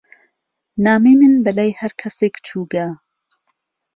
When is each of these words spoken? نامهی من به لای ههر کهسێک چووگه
نامهی 0.85 1.15
من 1.19 1.33
به 1.43 1.51
لای 1.57 1.71
ههر 1.79 1.91
کهسێک 1.99 2.35
چووگه 2.47 2.87